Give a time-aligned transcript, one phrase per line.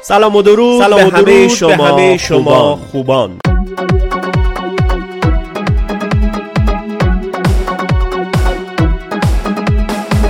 [0.00, 3.38] سلام و درود سلام به, همه شما, به همه شما خوبان.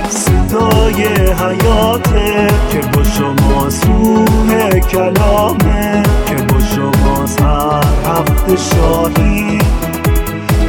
[0.09, 9.59] صدای حیاته که با شما سوه کلامه که با شما هر هفته شاهی.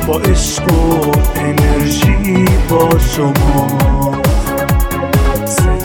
[0.07, 4.26] با عشق و انرژی با شما.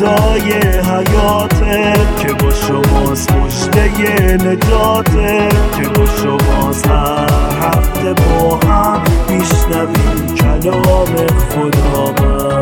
[0.02, 7.30] صدای حیاته که با شماست مشته نجاته که با شماست هر
[7.62, 12.60] هفته با هم میشنویم کلام خدا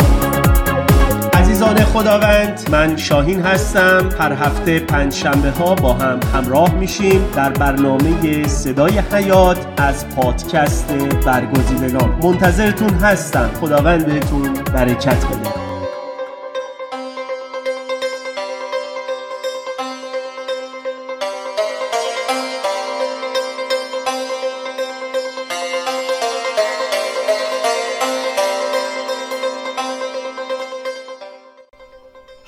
[1.33, 4.09] عزیزان خداوند من شاهین هستم.
[4.19, 10.94] هر هفته پنج شنبه ها با هم همراه میشیم در برنامه صدای حیات از پادکست
[11.25, 12.19] برگزیدگان.
[12.23, 13.49] منتظرتون هستم.
[13.61, 15.69] خداوند بهتون برکت بده.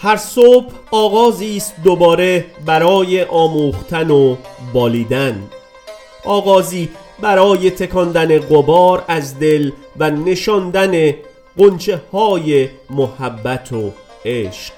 [0.01, 4.35] هر صبح آغازی است دوباره برای آموختن و
[4.73, 5.49] بالیدن.
[6.25, 11.13] آغازی برای تکاندن قبار از دل و نشاندن
[11.57, 13.91] قنچه های محبت و
[14.25, 14.73] عشق.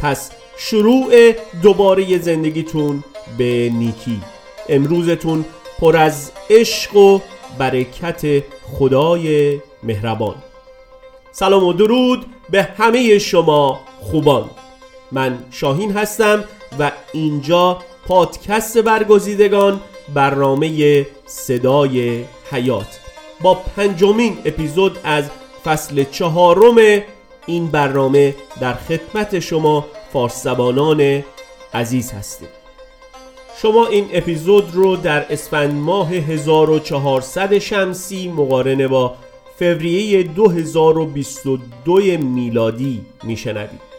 [0.00, 1.32] پس شروع
[1.62, 3.04] دوباره زندگیتون
[3.38, 4.20] به نیکی.
[4.68, 5.44] امروزتون
[5.78, 7.20] پر از عشق و
[7.58, 8.42] برکت
[8.78, 10.34] خدای مهربان.
[11.34, 14.50] سلام و درود به همه شما خوبان.
[15.12, 16.44] من شاهین هستم
[16.78, 19.80] و اینجا پادکست برگزیدگان
[20.14, 23.00] برنامه صدای حیات.
[23.40, 25.24] با پنجمین اپیزود از
[25.64, 27.02] فصل چهارم
[27.46, 31.24] این برنامه در خدمت شما فارسزبانان
[31.74, 32.48] عزیز هستیم.
[33.62, 39.14] شما این اپیزود رو در اسفند ماه 1400 شمسی مقارنه با
[39.58, 43.92] فوریه 2022 میلادی میشنوید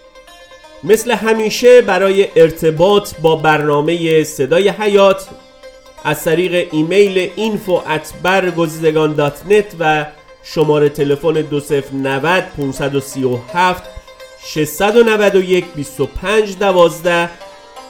[0.83, 5.27] مثل همیشه برای ارتباط با برنامه صدای حیات
[6.03, 8.27] از طریق ایمیل info at
[9.79, 10.05] و
[10.43, 13.83] شماره تلفن 2090 537
[14.45, 17.29] 691 25 12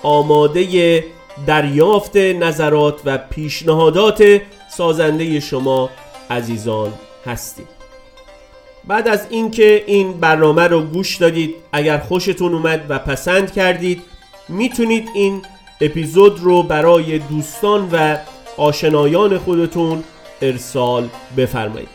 [0.04, 1.04] آماده
[1.48, 4.42] دریافت نظرات و پیشنهادات
[4.78, 5.90] سازنده شما
[6.30, 6.94] عزیزان.
[7.26, 7.68] هستیم.
[8.88, 14.02] بعد از اینکه این برنامه رو گوش دادید اگر خوشتون اومد و پسند کردید
[14.50, 15.42] می‌تونید این
[15.82, 18.18] اپیزود رو برای دوستان و
[18.58, 20.04] آشنایان خودتون
[20.42, 21.90] ارسال بفرمایید.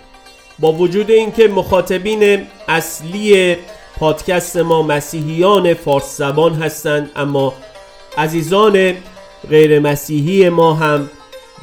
[0.59, 3.57] با وجود اینکه مخاطبین اصلی
[3.99, 7.55] پادکست ما مسیحیان فارس زبان هستند اما
[8.19, 8.95] عزیزان
[9.51, 11.11] غیر مسیحی ما هم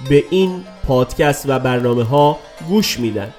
[0.10, 3.34] به این پادکست و برنامه ها گوش میدن.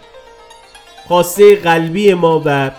[1.09, 2.71] خواسته قلبی ما و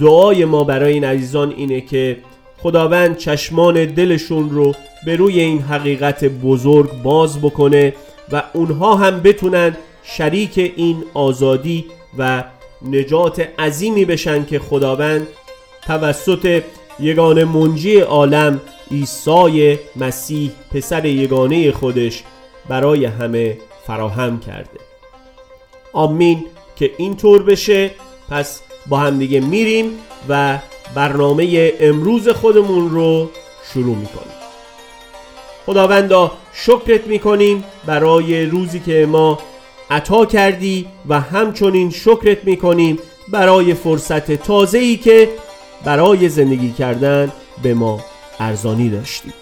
[0.00, 2.16] دعای ما برای این عزیزان اینه که
[2.62, 4.74] خداوند چشمان دلشون رو
[5.06, 7.94] به روی این حقیقت بزرگ باز بکنه
[8.32, 11.84] و اونها هم بتونن شریک این آزادی
[12.18, 12.44] و
[12.90, 15.26] نجات عظیمی بشن که خداوند
[15.86, 16.62] توسط
[17.00, 18.60] یگان منجی عالم
[18.90, 22.22] عیسی مسیح پسر یگانه خودش
[22.68, 24.80] برای همه فراهم کرده.
[25.92, 26.44] آمین.
[26.80, 27.90] که اینطور بشه
[28.30, 29.90] پس با هم دیگه میریم
[30.28, 30.58] و
[30.94, 33.30] برنامه امروز خودمون رو
[33.72, 34.34] شروع می‌کنیم.
[35.66, 39.38] خداوندا شکرت می‌کنیم برای روزی که ما
[39.90, 42.98] عطا کردی و همچنین شکرت می‌کنیم
[43.28, 45.28] برای فرصت تازه ای که
[45.84, 47.32] برای زندگی کردن
[47.62, 48.00] به ما
[48.38, 49.32] ارزانی داشتی.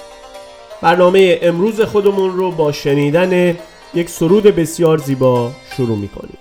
[0.82, 3.56] برنامه امروز خودمون رو با شنیدن
[3.94, 6.38] یک سرود بسیار زیبا شروع می‌کنیم.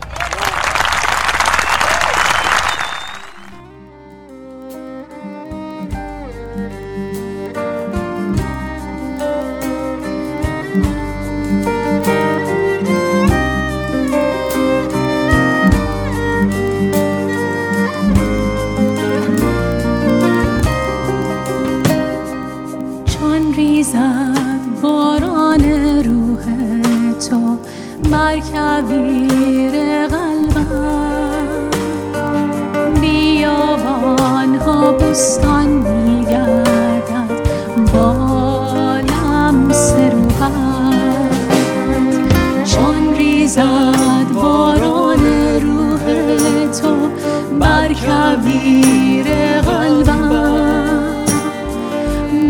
[48.02, 49.28] کبیر
[49.62, 50.88] قلبم.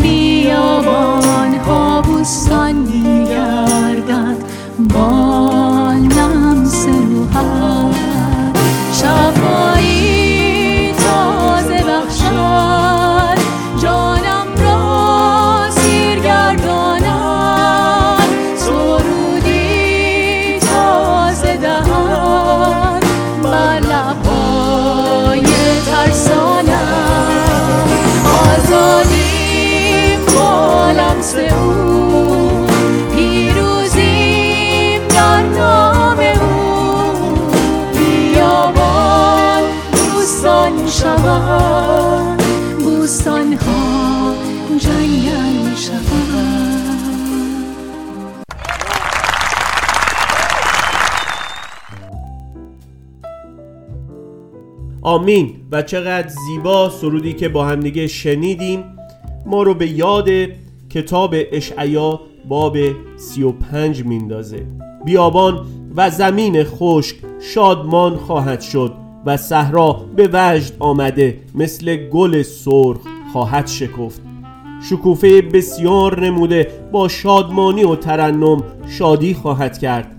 [0.02, 3.17] بیابان ها بستانی
[55.08, 55.54] آمین.
[55.72, 58.84] و چقدر زیبا سرودی که با همدیگه شنیدیم.
[59.46, 60.28] ما رو به یاد
[60.90, 62.76] کتاب اشعیا باب
[63.16, 64.66] 35 میندازه.
[65.04, 65.66] بیابان
[65.96, 68.92] و زمین خشک شادمان خواهد شد
[69.26, 73.00] و صحرا به وجد آمده مثل گل سرخ
[73.32, 74.22] خواهد شکفت.
[74.90, 78.62] شکوفه بسیار نموده با شادمانی و ترنم
[78.98, 80.16] شادی خواهد کرد.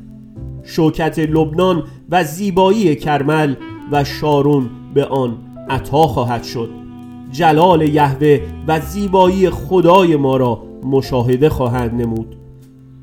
[0.64, 3.56] شوکت لبنان و زیبایی کرمل
[3.92, 5.38] و شارون به آن
[5.70, 6.70] عطا خواهد شد.
[7.32, 12.36] جلال یهوه و زیبایی خدای ما را مشاهده خواهند نمود.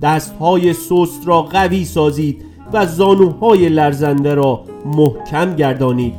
[0.02, 6.14] دستهای سست را قوی سازید و زانوهای لرزنده را محکم گردانید.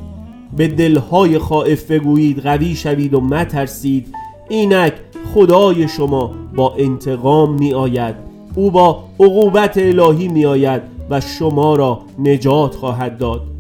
[0.58, 4.14] به دلهای خائف بگویید قوی شوید و مترسید.
[4.50, 4.94] اینک
[5.34, 8.16] خدای شما با انتقام می آید
[8.56, 13.57] او با عقوبت الهی می آید و شما را نجات خواهد داد.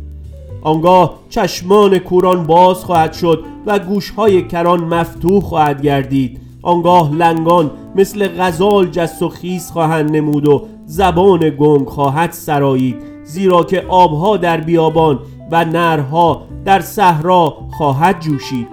[0.68, 6.40] آنگاه چشمان کوران باز خواهد شد و گوشهای کران مفتوح خواهد گردید.
[6.62, 13.64] آنگاه لنگان مثل غزال جست و خیز خواهند نمود و زبان گنگ خواهد سرایید زیرا
[13.64, 15.19] که آبها در بیابان
[15.52, 18.68] و نرها در صحرا خواهد جوشید.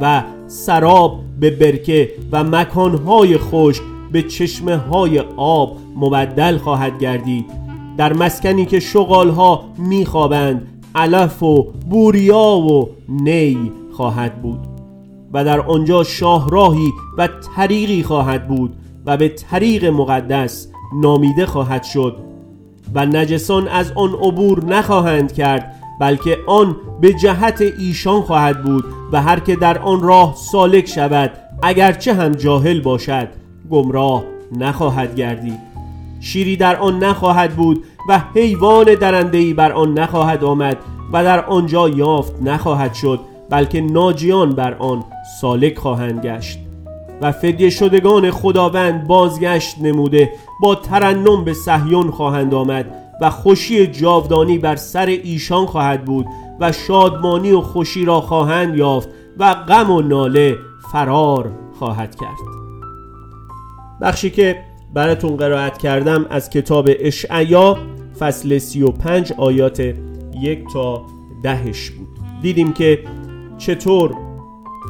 [0.00, 7.61] و سراب به برکه و مکانهای خشک به چشمه های آب مبدل خواهد گردید.
[8.02, 14.60] در مسکنی که شغالها میخوابند علف و بوریا و نی خواهد بود
[15.32, 18.76] و در آنجا شاهراهی و طریقی خواهد بود
[19.06, 22.16] و به طریق مقدس نامیده خواهد شد
[22.94, 29.22] و نجسان از آن عبور نخواهند کرد بلکه آن به جهت ایشان خواهد بود و
[29.22, 31.30] هر که در آن راه سالک شود
[31.62, 33.28] اگرچه هم جاهل باشد
[33.70, 35.72] گمراه نخواهد گردید.
[36.22, 40.76] شیری در آن نخواهد بود و حیوان درندهی بر آن نخواهد آمد
[41.12, 43.20] و در آنجا یافت نخواهد شد
[43.50, 45.04] بلکه ناجیان بر آن
[45.40, 46.58] سالک خواهند گشت.
[47.22, 50.32] و فدیه شدگان خداوند بازگشت نموده
[50.62, 56.26] با ترنم به صهیون خواهند آمد و خوشی جاودانی بر سر ایشان خواهد بود
[56.60, 59.08] و شادمانی و خوشی را خواهند یافت
[59.38, 60.56] و غم و ناله
[60.92, 62.52] فرار خواهد کرد.
[64.02, 64.58] بخشی که
[64.94, 67.78] براتون قرائت کردم از کتاب اشعیا
[68.18, 69.94] فصل 35 آیات
[70.40, 71.06] یک تا
[71.42, 72.08] دهش بود.
[72.42, 72.98] دیدیم که
[73.58, 74.14] چطور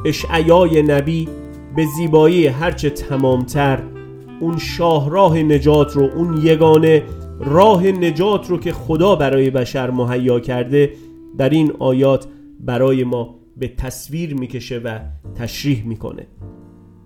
[0.05, 1.27] اشعیای نبی
[1.75, 3.79] به زیبایی هرچه تمامتر
[4.39, 7.03] اون شاهراه نجات رو اون یگانه
[7.39, 10.93] راه نجات رو که خدا برای بشر مهیا کرده
[11.37, 12.27] در این آیات
[12.59, 14.99] برای ما به تصویر می‌کشه و
[15.35, 16.27] تشریح می‌کنه.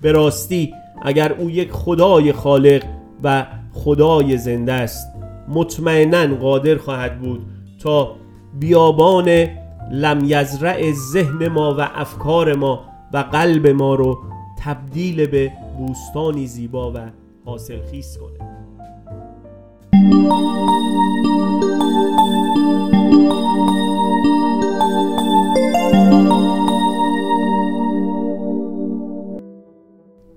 [0.01, 2.83] به راستی اگر او یک خدای خالق
[3.23, 5.07] و خدای زنده است
[5.47, 7.45] مطمئنا قادر خواهد بود
[7.79, 8.15] تا
[8.59, 9.47] بیابان
[9.91, 14.19] لم یزرع ذهن ما و افکار ما و قلب ما رو
[14.59, 16.97] تبدیل به بوستانی زیبا و
[17.45, 18.57] حاصل خیز کنه.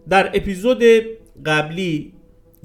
[0.08, 0.82] در اپیزود
[1.46, 2.19] قبلی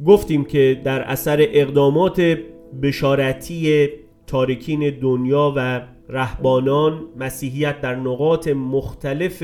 [0.05, 2.37] گفتیم که در اثر اقدامات
[2.81, 3.89] بشارتی
[4.27, 9.43] تارکین دنیا و رهبانان مسیحیت در نقاط مختلف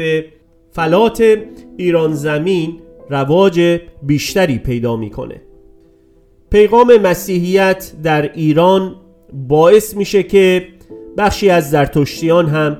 [0.71, 1.37] فلات
[1.77, 2.79] ایران زمین
[3.09, 5.41] رواج بیشتری پیدا می‌کنه.
[6.49, 8.95] پیغام مسیحیت در ایران
[9.33, 10.67] باعث میشه که
[11.17, 12.77] بخشی از زرتشتیان هم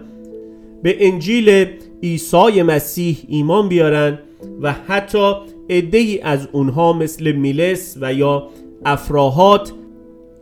[0.83, 1.67] به انجیل
[2.03, 4.19] عیسی مسیح ایمان بیارن
[4.61, 5.33] و حتی
[5.68, 8.48] ای از اونها مثل میلس و یا
[8.86, 9.74] افراهات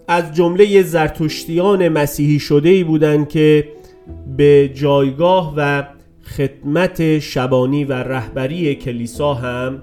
[0.07, 3.67] از جمله زرتشتیان مسیحی شده ای بودند که
[4.37, 5.83] به جایگاه و
[6.37, 9.81] خدمت شبانی و رهبری کلیسا هم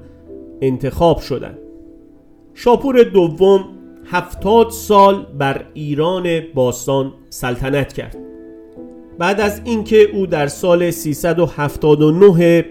[0.60, 1.58] انتخاب شدند.
[2.54, 3.64] شاپور دوم
[4.06, 8.16] هفتاد سال بر ایران باستان سلطنت کرد.
[9.18, 12.64] بعد از اینکه او در سال 379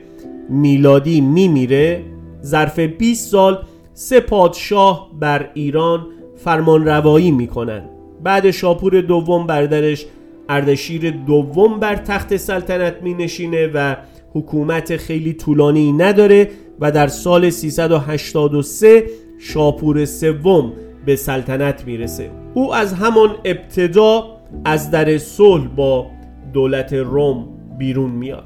[0.49, 2.03] میلادی میمیره
[2.45, 7.89] ظرف 20 سال سه پادشاه بر ایران فرمان روایی می‌کنن
[8.23, 10.05] بعد شاپور دوم بردرش
[10.49, 13.95] اردشیر دوم بر تخت سلطنت می نشینه و
[14.33, 16.49] حکومت خیلی طولانی نداره
[16.79, 19.03] و در سال 383
[19.39, 20.73] شاپور سوم
[21.05, 22.31] به سلطنت می‌رسه.
[22.53, 24.23] او از همان ابتدا
[24.65, 26.07] از در صلح با
[26.53, 27.47] دولت روم
[27.77, 28.43] بیرون میاد.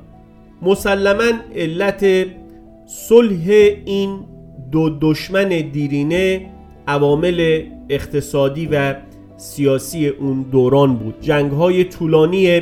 [0.62, 2.06] مسلما علت
[2.92, 3.48] صلح
[3.86, 4.20] این
[4.72, 6.46] دو دشمن دیرینه
[6.88, 8.96] عوامل اقتصادی و
[9.38, 11.16] سیاسی اون دوران بود.
[11.22, 12.62] جنگ های طولانی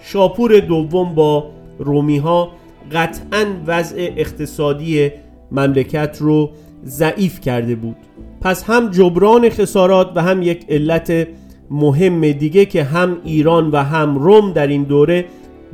[0.00, 2.52] شاپور دوم با رومی ها
[2.92, 5.10] قطعا وضع اقتصادی
[5.52, 6.50] مملکت رو
[6.84, 7.96] ضعیف کرده بود.
[8.40, 11.28] پس هم جبران خسارات و هم یک علت
[11.70, 15.24] مهم دیگه که هم ایران و هم روم در این دوره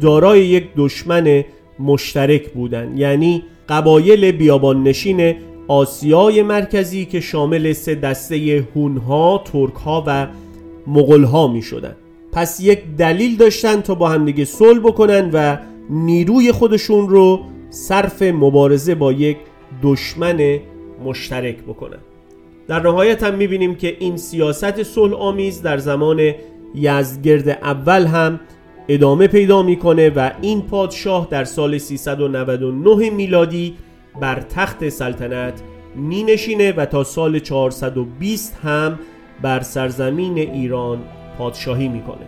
[0.00, 1.44] دارای یک دشمن
[1.78, 5.34] مشترک بودند یعنی قبایل بیابان نشین
[5.68, 10.26] آسیای مرکزی که شامل سه دسته هونها، ترکها و
[10.86, 11.96] مغلها می شدن.
[12.32, 15.56] پس یک دلیل داشتن تا با همدیگه صلح بکنن و
[15.90, 17.40] نیروی خودشون رو
[17.70, 19.36] صرف مبارزه با یک
[19.82, 20.58] دشمن
[21.04, 21.98] مشترک بکنن
[22.68, 26.32] در نهایت هم می‌بینیم که این سیاست صلح آمیز در زمان
[26.74, 28.40] یزدگرد اول هم
[28.88, 33.74] ادامه پیدا می‌کنه و این پادشاه در سال 399 میلادی
[34.20, 35.62] بر تخت سلطنت
[35.96, 38.98] می نشینه و تا سال 420 هم
[39.42, 40.98] بر سرزمین ایران
[41.38, 42.26] پادشاهی می‌کنه.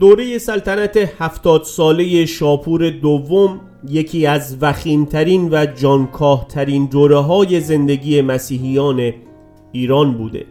[0.00, 9.12] دوره سلطنت هفتاد ساله شاپور دوم یکی از وخیمترین و جانکاهترین دوره های زندگی مسیحیان
[9.72, 10.44] ایران بوده.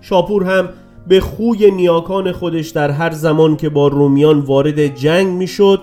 [0.00, 0.68] شاپور هم
[1.08, 5.80] به خوی نیاکان خودش در هر زمان که با رومیان وارد جنگ می‌شد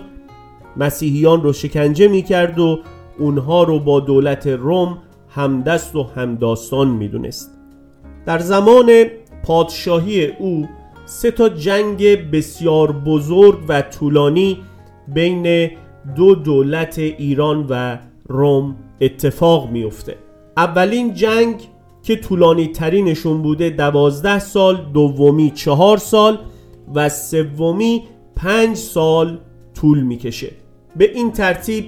[0.77, 2.79] مسیحیان رو شکنجه می‌کرد و
[3.19, 4.97] اونها رو با دولت روم
[5.29, 7.51] همدست و همداستان می‌دونست.
[8.25, 8.91] در زمان
[9.43, 10.67] پادشاهی او
[11.05, 14.57] سه تا جنگ بسیار بزرگ و طولانی
[15.07, 15.71] بین
[16.15, 20.17] دو دولت ایران و روم اتفاق میفته
[20.57, 21.55] اولین جنگ
[22.03, 26.39] که طولانی ترینشون بوده دوازده سال دومی چهار سال
[26.95, 28.03] و سومی
[28.35, 29.39] پنج سال
[29.75, 30.51] طول می‌کشه.
[30.95, 31.85] به این ترتیب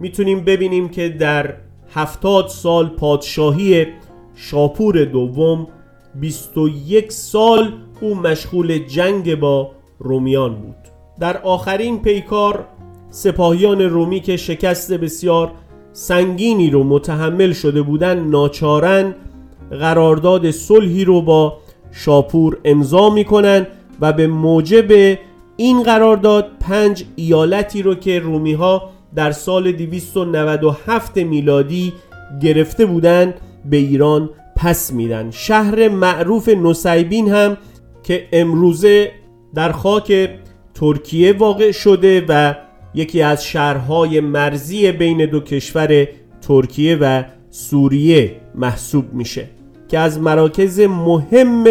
[0.00, 1.54] می‌تونیم ببینیم که در
[1.94, 3.86] هفتاد سال پادشاهی
[4.34, 5.66] شاپور دوم
[6.14, 7.72] 21 سال
[8.04, 10.76] او مشغول جنگ با رومیان بود.
[11.20, 12.64] در آخرین پیکار
[13.10, 15.50] سپاهیان رومی که شکست بسیار
[15.92, 19.14] سنگینی رو متحمل شده بودند ناچارن
[19.70, 21.56] قرارداد صلحی رو با
[21.92, 23.66] شاپور امضا می‌کنن
[24.00, 25.18] و به موجب
[25.56, 31.92] این قرارداد پنج ایالتی رو که رومی ها در سال 297 میلادی
[32.42, 33.34] گرفته بودند
[33.64, 35.30] به ایران پس میدن.
[35.30, 37.56] شهر معروف نسیبین هم
[38.04, 39.10] که امروزه
[39.54, 40.30] در خاک
[40.74, 42.54] ترکیه واقع شده و
[42.94, 46.08] یکی از شهرهای مرزی بین دو کشور
[46.48, 49.48] ترکیه و سوریه محسوب میشه
[49.88, 51.64] که از مراکز مهم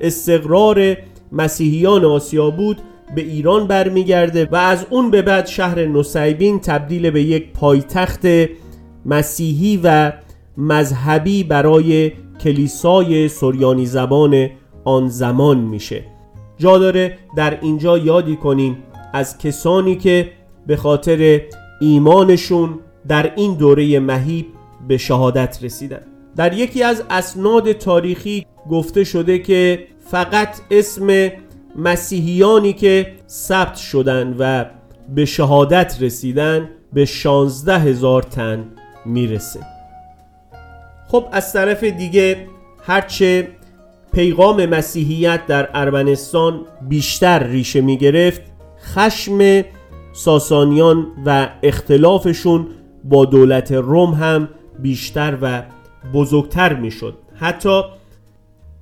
[0.00, 0.96] استقرار
[1.32, 2.76] مسیحیان آسیا بود
[3.14, 8.26] به ایران برمیگرده و از اون به بعد شهر نسیبین تبدیل به یک پایتخت
[9.06, 10.12] مسیحی و
[10.56, 12.12] مذهبی برای
[12.44, 14.50] کلیسای سوریانی زبان
[14.88, 16.04] آن زمان میشه.
[16.58, 20.30] جا داره در اینجا یادی کنیم از کسانی که
[20.66, 21.40] به خاطر
[21.80, 22.78] ایمانشون
[23.08, 24.46] در این دوره مهیب
[24.88, 26.02] به شهادت رسیدن.
[26.36, 31.28] در یکی از اسناد تاریخی گفته شده که فقط اسم
[31.76, 34.64] مسیحیانی که ثبت شدن و
[35.14, 38.64] به شهادت رسیدن به 16 هزار تن
[39.06, 39.60] می‌رسه.
[41.08, 42.46] خب از طرف دیگه
[42.82, 43.48] هرچه
[44.12, 48.42] پیغام مسیحیت در ارمنستان بیشتر ریشه می گرفت.
[48.94, 49.64] خشم
[50.12, 52.66] ساسانیان و اختلافشون
[53.04, 54.48] با دولت روم هم
[54.78, 55.62] بیشتر و
[56.14, 57.18] بزرگتر می شد.
[57.34, 57.82] حتی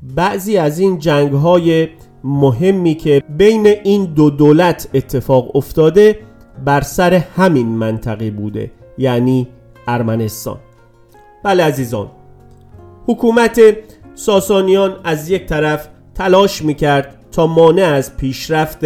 [0.03, 1.89] بعضی از این جنگ های
[2.25, 6.19] مهمی که بین این دو دولت اتفاق افتاده
[6.65, 9.49] بر سر همین منطقه بوده یعنی
[9.89, 10.57] ارمنستان.
[11.45, 12.11] بله عزیزان
[13.07, 13.61] حکومت
[14.17, 18.85] ساسانیان از یک طرف تلاش می‌کرد تا مانع از پیشرفت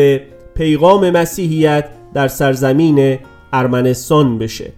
[0.54, 3.18] پیغام مسیحیت در سرزمین
[3.52, 4.72] ارمنستان بشه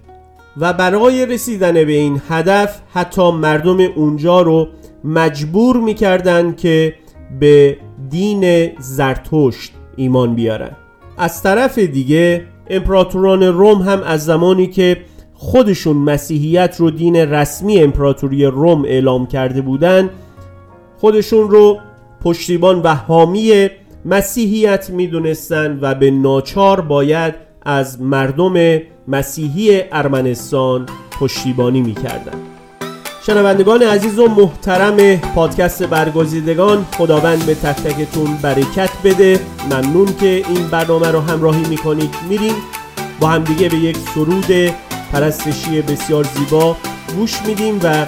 [0.56, 4.68] و برای رسیدن به این هدف حتی مردم اونجا رو
[5.04, 6.94] مجبور می‌کردن که
[7.40, 7.76] به
[8.10, 10.76] دین زرتشت ایمان بیارن.
[11.18, 14.96] از طرف دیگه امپراتوران روم هم از زمانی که
[15.34, 20.10] خودشون مسیحیت رو دین رسمی امپراتوری روم اعلام کرده بودن
[21.02, 21.78] خودشون رو
[22.24, 23.70] پشتیبان و حامی
[24.04, 30.86] مسیحیت می‌دونستن و به ناچار باید از مردم مسیحی ارمنستان
[31.20, 32.32] پشتیبانی می‌کردن.
[33.26, 39.40] شنوندگان عزیز و محترم پادکست برگزیدگان خداوند به تک تکتون برکت بده.
[39.70, 42.14] ممنون که این برنامه رو همراهی می‌کنید.
[42.28, 42.54] میریم
[43.20, 44.74] با همدیگه به یک سرود
[45.12, 46.76] پرستشی بسیار زیبا
[47.16, 48.06] گوش میدیم و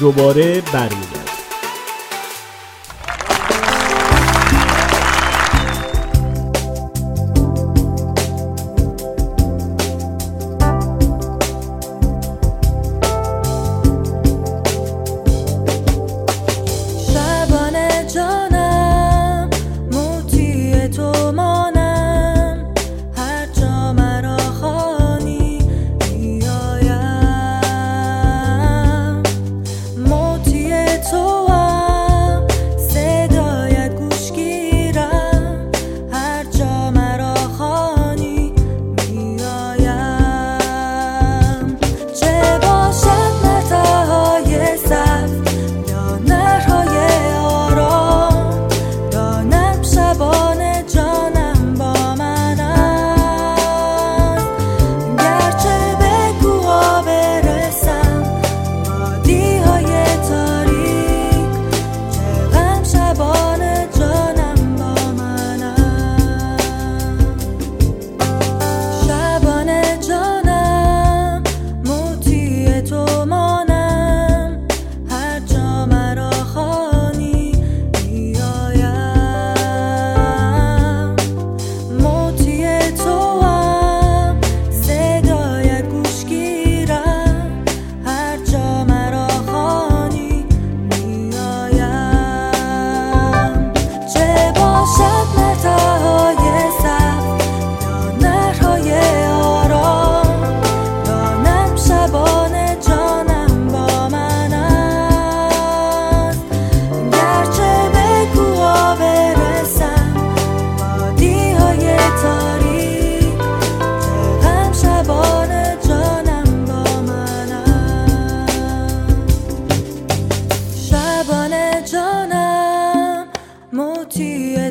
[0.00, 0.60] دوباره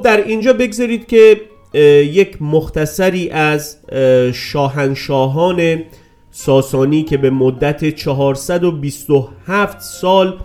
[0.03, 1.41] در اینجا بگذارید که
[2.13, 3.77] یک مختصری از
[4.33, 5.83] شاهنشاهان
[6.31, 10.37] ساسانی که به مدت 427 سال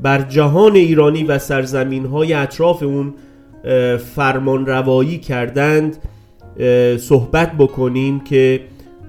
[0.00, 3.14] بر جهان ایرانی و سرزمین های اطراف اون
[4.14, 5.96] فرمان روایی کردند
[6.98, 8.60] صحبت بکنیم که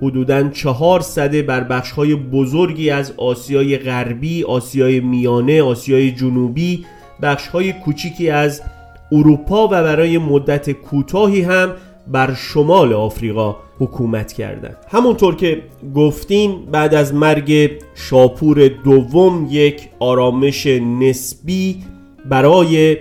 [0.01, 6.85] حدوداً چهار صده بر بخشهای بزرگی از آسیای غربی، آسیای میانه، آسیای جنوبی
[7.21, 8.61] بخشهای کوچیکی از
[9.11, 11.73] اروپا و برای مدت کوتاهی هم
[12.07, 14.77] بر شمال آفریقا حکومت کردند.
[14.89, 15.61] همونطور که
[15.95, 21.83] گفتیم بعد از مرگ شاپور دوم یک آرامش نسبی
[22.29, 22.97] برای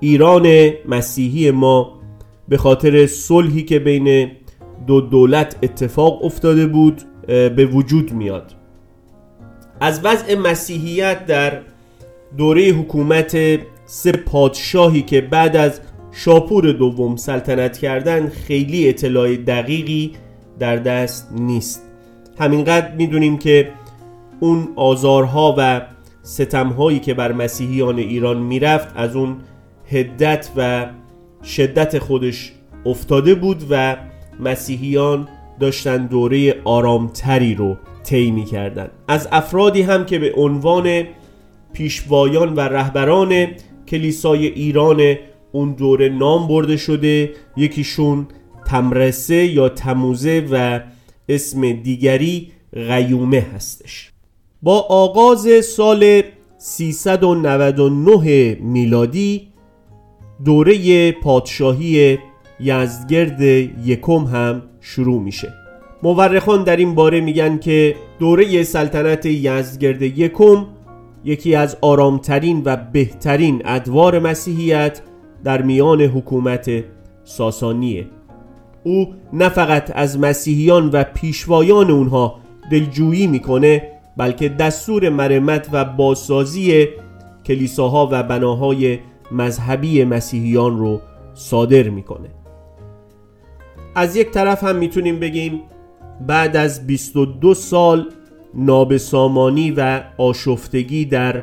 [0.00, 1.98] ایران مسیحی ما
[2.48, 4.30] به خاطر صلحی که بین
[4.86, 8.52] دو دولت اتفاق افتاده بود به وجود میاد.
[9.80, 11.60] از وضع مسیحیت در
[12.38, 13.36] دوره حکومت
[13.90, 15.80] سه پادشاهی که بعد از
[16.12, 20.12] شاپور دوم سلطنت کردن خیلی اطلاع دقیقی
[20.58, 21.82] در دست نیست.
[22.38, 23.72] همینقدر می‌دونیم که
[24.40, 25.82] اون آزارها و
[26.22, 29.36] ستمهایی که بر مسیحیان ایران می‌رفت از اون
[29.90, 30.86] هدت و
[31.44, 32.52] شدت خودش
[32.86, 33.96] افتاده بود و
[34.40, 35.28] مسیحیان
[35.60, 41.04] داشتن دوره آرامتری رو طی کردن از افرادی هم که به عنوان
[41.72, 43.48] پیشوایان و رهبران
[43.88, 45.16] کلیسای ایران
[45.52, 47.30] اون دوره نام برده شده.
[47.56, 48.26] یکیشون
[48.66, 50.80] تمرسه یا تموزه و
[51.28, 54.12] اسم دیگری غیومه هستش.
[54.62, 56.22] با آغاز سال
[56.58, 59.48] 399 میلادی
[60.44, 62.18] دوره پادشاهی
[62.60, 63.40] یزدگرد
[63.84, 65.52] یکم هم شروع میشه.
[66.02, 70.66] مورخان در این باره میگن که دوره سلطنت یزدگرد یکم
[71.24, 75.00] یکی از آرامترین و بهترین ادوار مسیحیت
[75.44, 76.84] در میان حکومت
[77.24, 78.06] ساسانیه.
[78.84, 86.86] او نه فقط از مسیحیان و پیشوایان اونها دلجویی می‌کنه بلکه دستور مرمت و بازسازی
[87.46, 88.98] کلیساها و بناهای
[89.32, 91.00] مذهبی مسیحیان رو
[91.34, 92.28] صادر می‌کنه.
[93.94, 95.60] از یک طرف هم می‌تونیم بگیم
[96.26, 98.10] بعد از 22 سال
[98.54, 101.42] نابسامانی و آشفتگی در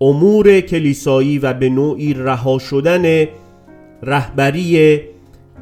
[0.00, 3.26] امور کلیسایی و به نوعی رها شدن
[4.02, 5.00] رهبری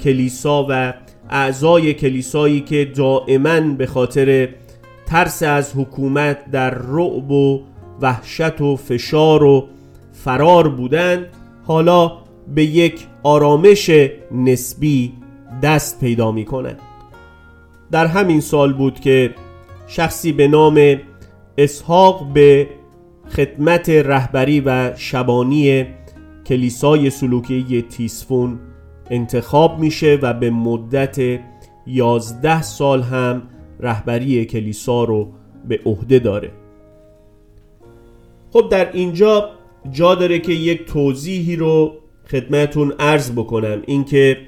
[0.00, 0.94] کلیسا و
[1.30, 4.48] اعضای کلیسایی که دائما به خاطر
[5.06, 7.60] ترس از حکومت در رعب و
[8.00, 9.68] وحشت و فشار و
[10.12, 11.26] فرار بودند
[11.66, 12.12] حالا
[12.54, 13.90] به یک آرامش
[14.32, 15.12] نسبی
[15.62, 16.78] دست پیدا می کنند
[17.90, 19.34] در همین سال بود که
[19.86, 21.00] شخصی به نام
[21.58, 22.68] اسحاق به
[23.36, 25.86] خدمت رهبری و شبانی
[26.46, 28.58] کلیسای سلوکی تیسفون
[29.10, 31.40] انتخاب میشه و به مدت
[31.86, 33.42] 11 سال هم
[33.80, 35.32] رهبری کلیسا رو
[35.68, 36.50] به عهده داره.
[38.52, 39.50] خب در اینجا
[39.90, 41.92] جا داره که یک توضیحی رو
[42.30, 44.38] خدمتون عرض بکنم اینکه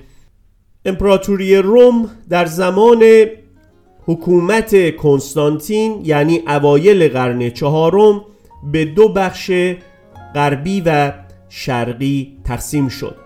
[0.85, 3.03] امپراتوری روم در زمان
[4.07, 8.25] حکومت کنستانتین یعنی اوایل قرن چهارم
[8.73, 9.51] به دو بخش
[10.35, 11.13] غربی و
[11.49, 13.17] شرقی تقسیم شد.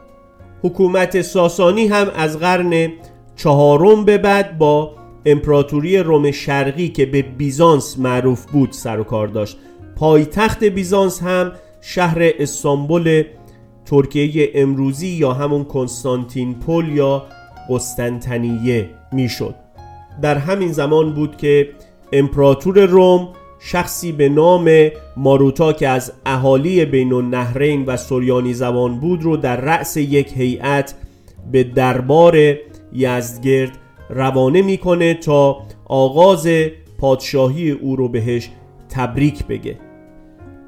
[0.62, 2.92] حکومت ساسانی هم از قرن
[3.36, 4.94] چهارم به بعد با
[5.26, 9.56] امپراتوری روم شرقی که به بیزانس معروف بود سر و کار داشت.
[9.96, 13.24] پایتخت بیزانس هم شهر استانبول
[13.84, 17.26] ترکیه امروزی یا همون کنستانتین پل یا
[17.70, 19.54] قسطنطنیه می‌شد.
[20.22, 21.68] در همین زمان بود که
[22.12, 23.28] امپراتور روم
[23.58, 29.56] شخصی به نام ماروتا که از اهالی بین النهرین و سوریانی زبان بود رو در
[29.56, 30.94] رأس یک هیئت
[31.52, 32.54] به دربار
[32.92, 33.78] یزدگرد
[34.10, 36.48] روانه می‌کنه تا آغاز
[36.98, 38.50] پادشاهی او رو بهش
[38.88, 39.78] تبریک بگه.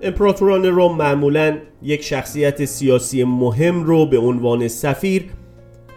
[0.03, 5.25] امپراتوران روم معمولا یک شخصیت سیاسی مهم رو به عنوان سفیر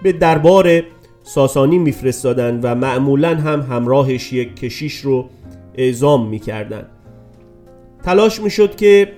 [0.03, 0.83] به دربار
[1.27, 5.29] ساسانی میفرستادند و معمولا هم همراهش یک کشیش رو
[5.75, 6.89] اعزام می‌کردند.
[8.03, 9.11] تلاش می‌شد که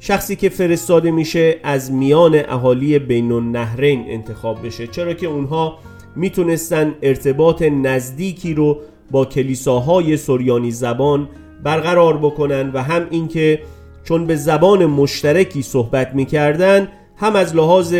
[0.00, 5.78] شخصی که فرستاده میشه از میان اهالی بین النهرین انتخاب بشه چرا که اونها
[6.16, 11.28] می‌تونستن ارتباط نزدیکی رو با کلیساهای سوریانی زبان
[11.62, 13.62] برقرار بکنن و هم اینکه
[14.04, 17.94] چون به زبان مشترکی صحبت می‌کردن هم از لحاظ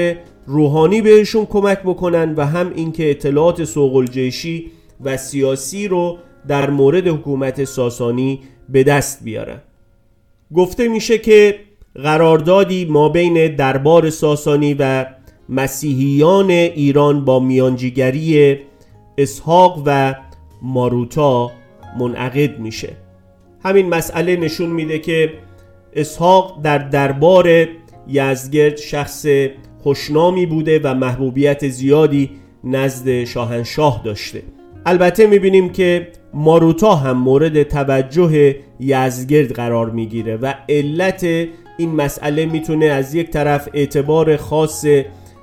[0.47, 4.05] روحانی بهشون کمک بکنن و هم اینکه اطلاعات سوق
[5.05, 9.61] و سیاسی رو در مورد حکومت ساسانی به دست بیارن.
[10.55, 11.59] گفته میشه که
[11.95, 15.07] قراردادی ما بین دربار ساسانی و
[15.49, 18.59] مسیحیان ایران با میانجیگری
[19.19, 20.15] اسحاق و
[20.63, 21.51] ماروتا
[21.99, 22.97] منعقد میشه.
[23.65, 25.33] همین مسئله نشون میده که
[25.93, 27.67] اسحاق در دربار
[28.09, 29.27] یزگرد شخص
[29.87, 32.31] خوشنامی بوده و محبوبیت زیادی
[32.65, 34.43] نزد شاهنشاه داشته.
[34.87, 41.25] البته می‌بینیم که ماروتا هم مورد توجه یزگرد قرار می‌گیره و علت
[41.79, 44.87] این مسئله می‌تونه از یک طرف اعتبار خاص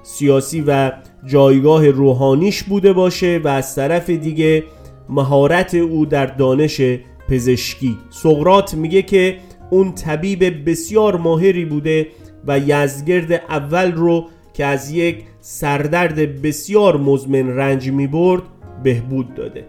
[0.04, 0.92] سیاسی و
[1.26, 4.64] جایگاه روحانیش بوده باشه و از طرف دیگه
[5.10, 6.82] مهارت او در دانش
[7.30, 7.98] پزشکی.
[8.10, 9.38] سقرات میگه که
[9.70, 12.08] اون طبیب بسیار ماهری بوده
[12.48, 18.42] و یزگرد اول رو که از یک سردرد بسیار مزمن رنج می برد
[18.84, 19.66] بهبود داده.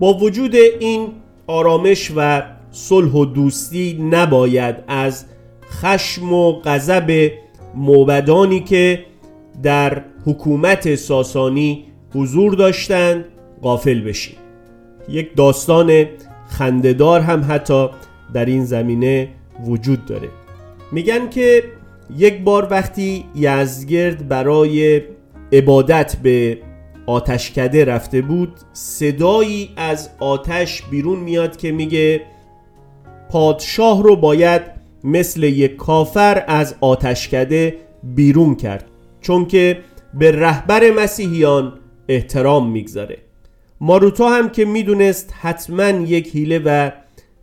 [0.00, 1.08] با وجود این
[1.46, 5.24] آرامش و صلح و دوستی نباید از
[5.70, 7.30] خشم و غضب
[7.74, 9.04] موبدانی که
[9.62, 11.84] در حکومت ساسانی
[12.14, 13.24] حضور داشتند
[13.62, 14.36] غافل بشیم
[15.08, 16.06] یک داستان
[16.48, 17.88] خندهدار هم حتی
[18.34, 19.28] در این زمینه
[19.66, 20.28] وجود داره.
[20.92, 21.62] میگن که
[22.16, 25.02] یک بار وقتی یزگرد برای
[25.52, 26.58] عبادت به
[27.06, 32.20] آتشکده رفته بود صدایی از آتش بیرون میاد که میگه
[33.30, 34.62] پادشاه رو باید
[35.04, 38.84] مثل یک کافر از آتشکده بیرون کرد
[39.20, 39.78] چون که
[40.14, 41.72] به رهبر مسیحیان
[42.08, 43.18] احترام می‌گذاره.
[43.80, 46.90] ماروتا هم که می‌دونست حتما یک هیله و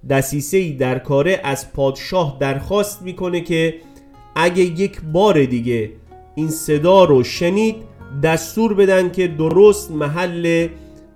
[0.10, 3.76] دسیسه در کاره از پادشاه درخواست می‌کنه که
[4.36, 5.92] اگه یک بار دیگه
[6.36, 7.76] این صدا رو شنید
[8.24, 10.68] دستور بدن که درست محل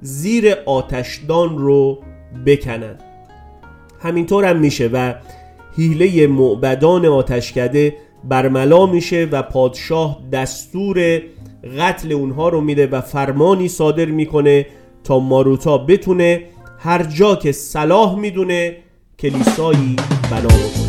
[0.01, 1.99] زیر آتشدان رو
[2.45, 2.95] بکنن.
[4.01, 5.13] همینطور هم میشه و
[5.75, 11.21] هیله معبدان آتشکده برملا میشه و پادشاه دستور
[11.79, 14.65] قتل اونها رو میده و فرمانی صادر می‌کنه
[15.03, 16.43] تا ماروتا بتونه
[16.79, 18.77] هر جا که صلاح می‌دونه
[19.19, 19.95] کلیسایی
[20.31, 20.88] بنا بکنه.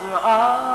[0.00, 0.71] 是爱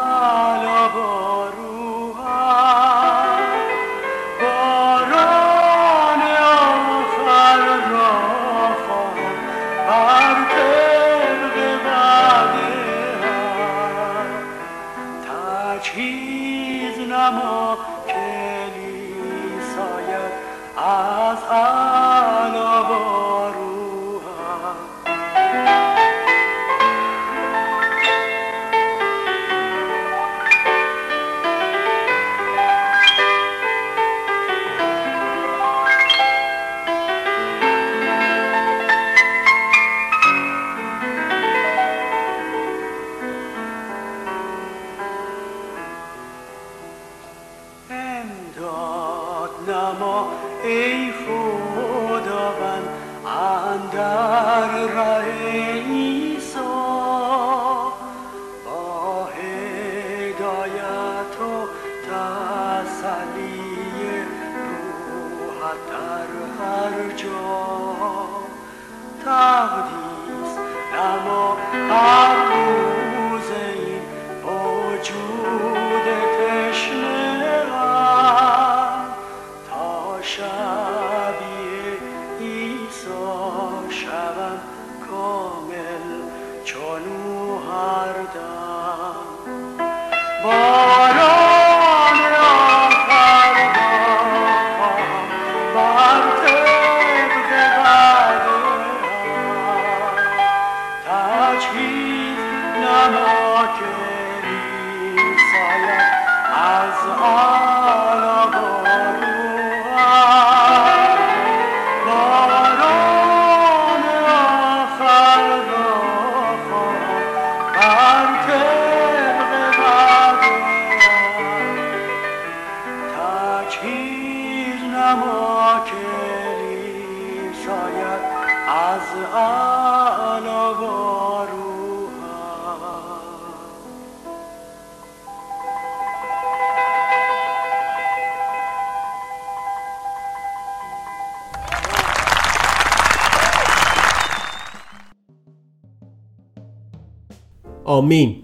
[147.97, 148.35] آمین.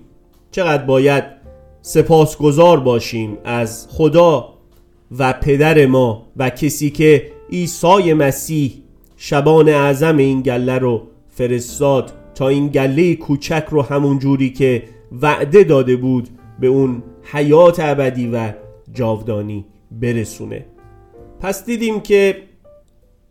[0.51, 1.23] چقدر باید
[1.81, 4.53] سپاسگزار باشیم از خدا
[5.17, 8.73] و پدر ما و کسی که عیسی مسیح
[9.17, 14.83] شبان اعظم این گله رو فرستاد تا این گله کوچک رو همون جوری که
[15.21, 18.53] وعده داده بود به اون حیات ابدی و
[18.93, 20.65] جاودانی برسونه.
[21.39, 22.37] پس دیدیم که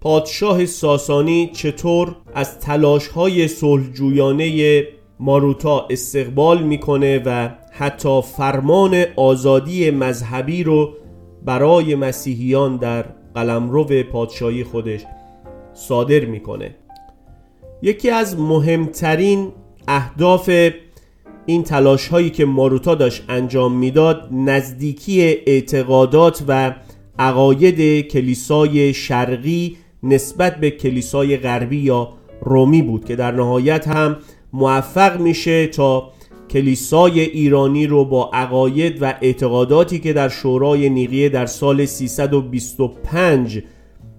[0.01, 4.85] پادشاه ساسانی چطور از تلاش های صلحجویانه
[5.25, 10.93] ماروتا استقبال می‌کنه و حتی فرمان آزادی مذهبی رو
[11.45, 13.05] برای مسیحیان در
[13.35, 15.01] قلمرو پادشاهی خودش
[15.75, 16.75] صادر می‌کنه.
[17.83, 19.49] یکی از مهمترین
[19.89, 20.51] اهداف
[21.47, 26.75] این تلاش هایی که ماروتا داشت انجام می‌داد نزدیکی اعتقادات و
[27.19, 32.09] عقاید کلیسای شرقی نسبت به کلیسای غربی یا
[32.41, 34.17] رومی بود که در نهایت هم
[34.53, 36.13] موفق میشه تا
[36.51, 43.63] کلیسای ایرانی رو با عقاید و اعتقاداتی که در شورای نیقیه در سال 325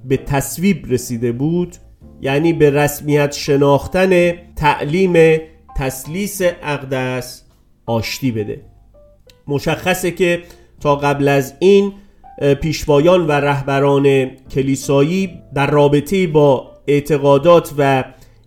[0.05, 1.75] به تصویب رسیده بود
[2.21, 5.41] یعنی به رسمیت شناختن تعلیم
[5.77, 7.43] تسلیس اقدس
[7.85, 8.61] آشتی بده.
[9.47, 10.43] مشخصه که
[10.79, 11.93] تا قبل از این
[12.61, 18.03] پیشوایان و رهبران کلیسایی در رابطه با اعتقادات و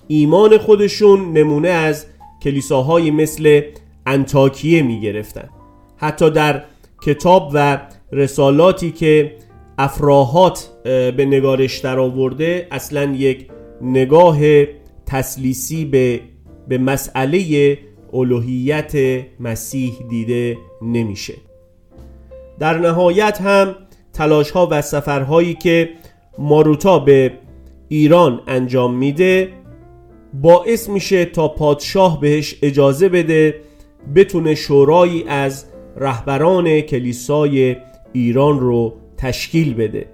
[0.09, 2.07] ایمان خودشون نمونه از
[2.43, 3.63] کلیساهایی مثل
[4.07, 5.49] انتاکیه می گرفتن
[5.97, 6.63] حتی در
[7.03, 7.79] کتاب و
[8.13, 9.37] رسالاتی که
[9.79, 13.49] افراحات به نگارش در آورده اصلا یک
[13.83, 14.39] نگاه
[15.07, 16.21] تسلیسی به,
[16.69, 17.79] به مسئله
[18.13, 21.35] الوهیت مسیح دیده نمیشه.
[22.59, 23.75] در نهایت هم
[24.13, 25.91] تلاش ها و سفرهایی که
[26.39, 27.33] ماروتا به
[27.89, 29.49] ایران انجام میده
[30.43, 33.61] باعث میشه تا پادشاه بهش اجازه بده
[34.15, 35.65] بتونه شورایی از
[35.97, 37.77] رهبران کلیسای
[38.13, 40.07] ایران رو تشکیل بده.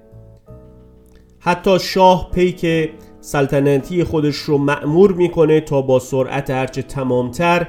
[1.38, 7.66] حتی شاه پیک سلطنتی خودش رو معمور می‌کنه تا با سرعت هرچه تمامتر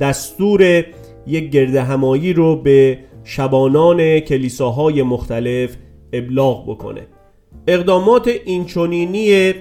[0.00, 0.84] دستور
[1.26, 5.76] یک گرد همایی رو به شبانان کلیساهای مختلف
[6.12, 7.06] ابلاغ بکنه.
[7.66, 9.54] اقدامات اینچنینی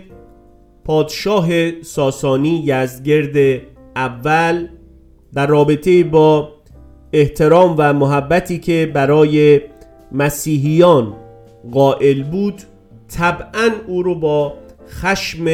[0.90, 3.62] پادشاه ساسانی یزدگرد
[3.96, 4.68] اول
[5.34, 6.50] در رابطه با
[7.14, 9.62] احترام و محبتی که برای
[10.12, 11.14] مسیحیان
[11.72, 12.62] قائل بود
[13.08, 14.54] طبعا او رو با
[14.90, 15.46] خشم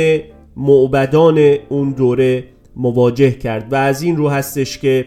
[0.57, 2.43] معبدان اون دوره
[2.75, 5.05] مواجه کرد و از این رو هستش که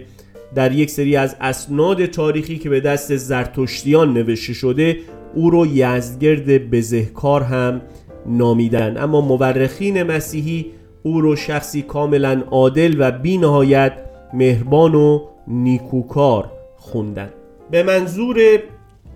[0.55, 4.97] در یک سری از اسناد تاریخی که به دست زرتشتیان نوشته شده
[5.35, 7.81] او رو یزدگرد بزهکار هم
[8.29, 8.97] نامیدن.
[8.97, 10.67] اما مورخین مسیحی
[11.03, 13.93] او رو شخصی کاملا عادل و بی نهایت
[14.35, 17.31] مهربان و نیکوکار خوندن.
[17.71, 18.39] به منظور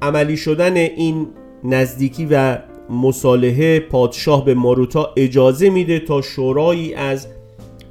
[0.02, 1.26] عملی شدن این
[1.64, 2.58] نزدیکی و
[2.90, 7.26] مصالحه پادشاه به ماروتا اجازه میده تا شورایی از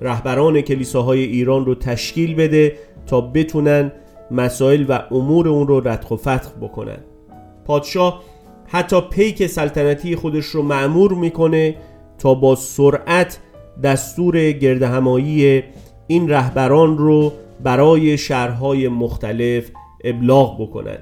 [0.01, 2.75] رهبران کلیساهای ایران رو تشکیل بده
[3.07, 3.91] تا بتونن
[4.31, 6.97] مسائل و امور اون رو ردخ و فتح بکنن.
[7.65, 8.23] پادشاه
[8.71, 11.75] حتی پیک سلطنتی خودش رو معمور می‌کنه
[12.17, 13.39] تا با سرعت
[13.83, 15.63] دستور گردهمایی
[16.07, 19.71] این رهبران رو برای شهرهای مختلف
[20.03, 20.97] ابلاغ بکنن.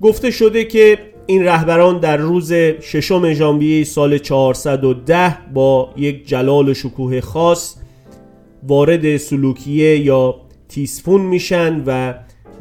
[0.00, 6.74] گفته شده که این رهبران در روز ششم ژانویه سال 410 با یک جلال و
[6.74, 7.76] شکوه خاص
[8.62, 10.34] وارد سلوکیه یا
[10.68, 12.14] تیسفون میشن و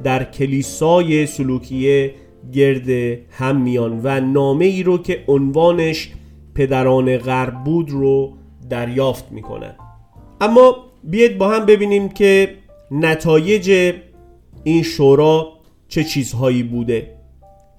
[0.03, 2.13] در کلیسای سلوکیه
[2.53, 2.89] گرد
[3.31, 6.09] هم میان و نامه ای رو که عنوانش
[6.55, 8.33] پدران غرب بود رو
[8.69, 9.75] دریافت می‌کنن.
[10.41, 12.55] اما بیاید با هم ببینیم که
[12.91, 13.93] نتایج
[14.63, 15.53] این شورا
[15.87, 17.11] چه چیزهایی بوده.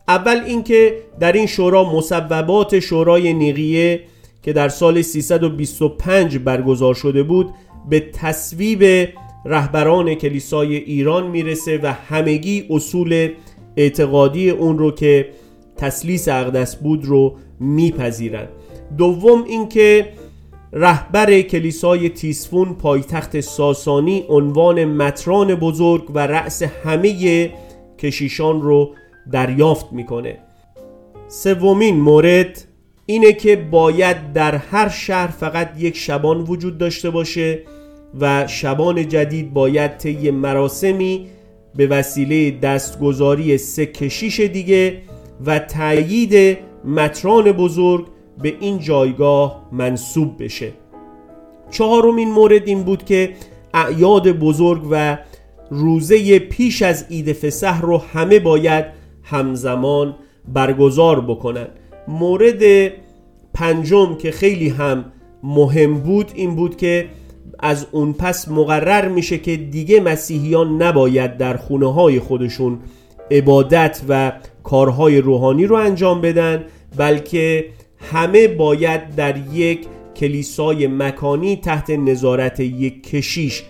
[0.09, 4.01] اول اینکه در این شورا مصوبات شورای نیقیه
[4.43, 7.51] که در سال 325 برگزار شده بود
[7.91, 9.09] به تصویب
[9.45, 13.29] رهبران کلیسای ایران می‌رسه و همگی اصول
[13.77, 15.29] اعتقادی اون رو که
[15.77, 18.49] تسلیس اقدس بود رو میپذیرند
[18.99, 20.09] دوم اینکه
[20.73, 27.53] رهبر کلیسای تیسفون پایتخت ساسانی عنوان متران بزرگ و رأس همه
[27.99, 28.95] کشیشان رو
[29.33, 30.39] دریافت می‌کنه.
[31.29, 32.65] سومین مورد
[33.07, 37.63] اینه که باید در هر شهر فقط یک شبان وجود داشته باشه
[38.21, 41.27] و شبان جدید باید طی مراسمی
[41.77, 45.03] به وسیله دستگذاری سه کشیش دیگه
[45.47, 48.07] و تأیید متران بزرگ
[48.43, 50.73] به این جایگاه منصوب بشه.
[51.71, 53.33] چهارمین مورد این بود که
[53.75, 55.19] اعیاد بزرگ و
[55.71, 58.85] روزه پیش از عید فسح رو همه باید
[59.23, 60.15] همزمان
[60.49, 61.67] برگزار بکنن.
[62.09, 62.93] مورد
[63.55, 65.05] پنجم که خیلی هم
[65.43, 67.09] مهم بود این بود که
[67.59, 72.79] از اون پس مقرر میشه که دیگه مسیحیان نباید در خونه های خودشون
[73.31, 74.33] عبادت و
[74.63, 76.65] کارهای روحانی رو انجام بدن
[76.97, 77.65] بلکه
[77.99, 79.87] همه باید در یک
[80.17, 83.63] کلیسای مکانی تحت نظارت یک کشیش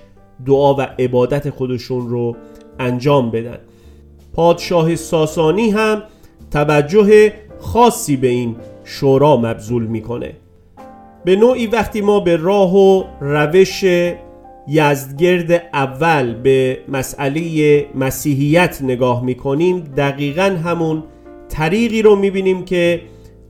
[0.47, 2.37] دعا و عبادت خودشون رو
[2.79, 3.59] انجام بدن.
[4.35, 6.03] پادشاه ساسانی هم
[6.51, 10.37] توجه خاصی به این شورا مبذول می‌کنه.
[11.27, 13.85] به نوعی وقتی ما به راه و روش
[14.69, 21.03] یزدگرد اول به مسئله مسیحیت نگاه می‌کنیم دقیقا همون
[21.49, 23.01] طریقی رو می‌بینیم که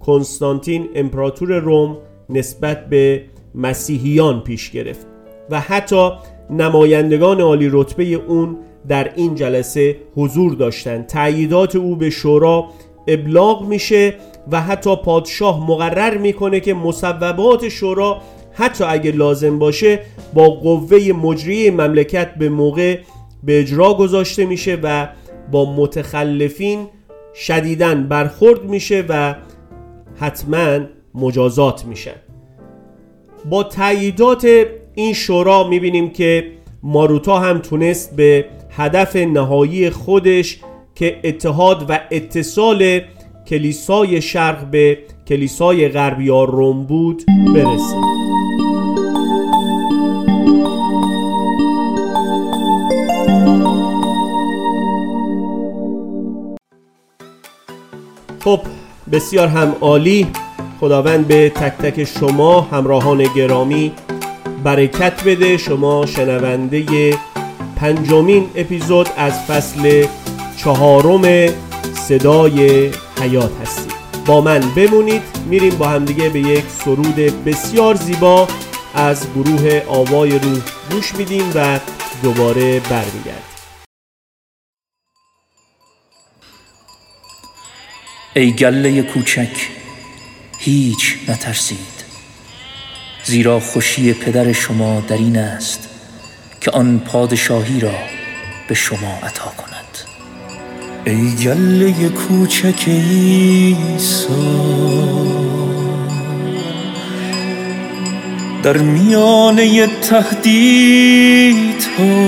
[0.00, 1.96] کنستانتین امپراتور روم
[2.30, 3.22] نسبت به
[3.54, 5.06] مسیحیان پیش گرفت
[5.50, 6.10] و حتی
[6.50, 8.56] نمایندگان عالی رتبه اون
[8.88, 12.64] در این جلسه حضور داشتند تأییدات او به شورا
[13.08, 14.14] ابلاغ میشه
[14.50, 18.20] و حتی پادشاه مقرر می‌کنه که مصوبات شورا
[18.52, 20.00] حتی اگه لازم باشه
[20.34, 22.98] با قوه مجری مملکت به موقع
[23.42, 25.08] به اجرا گذاشته میشه و
[25.50, 26.86] با متخلفین
[27.34, 29.34] شدیدن برخورد میشه و
[30.20, 30.78] حتما
[31.14, 32.14] مجازات میشه.
[33.50, 40.60] با تاییدات این شورا می‌بینیم که ماروتا هم تونست به هدف نهایی خودش
[40.94, 43.00] که اتحاد و اتصال
[43.46, 47.22] کلیسای شرق به کلیسای غربی روم بود
[47.54, 47.96] برسه.
[58.40, 58.60] خب
[59.12, 60.26] بسیار هم عالی.
[60.80, 63.92] خداوند به تک تک شما همراهان گرامی
[64.64, 65.56] برکت بده.
[65.56, 66.84] شما شنونده
[67.76, 70.06] پنجمین اپیزود از فصل
[70.56, 71.52] چهارم
[71.94, 72.90] صدای
[73.20, 73.92] حیات هستید
[74.26, 78.48] با من بمونید میریم با همدیگه به یک سرود بسیار زیبا
[78.94, 81.80] از گروه آوای روح گوش میدیم و
[82.22, 83.42] دوباره برمیگرد
[88.34, 89.68] ای گله کوچک
[90.58, 91.96] هیچ نترسید.
[93.24, 95.88] زیرا خوشی پدر شما در این است
[96.60, 97.94] که آن پادشاهی را
[98.68, 99.75] به شما عطا کند.
[101.08, 104.28] ای گله کوچک ایسا
[108.62, 112.26] در میانه تهدید ها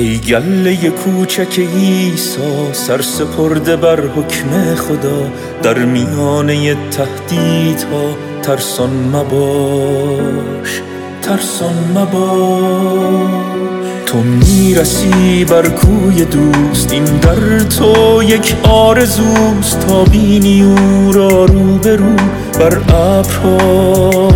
[0.03, 5.31] ای گله کوچک ایسا سر سپرده بر حکم خدا
[5.63, 10.81] در میانه تهدیدها ترسان مباش
[11.21, 13.63] ترسان مباش.
[14.05, 19.79] تو می‌رسی بر کوی دوست این در تو یک آرزوست.
[19.87, 22.15] تا بینی او را رو به رو
[22.59, 24.27] بر ابرها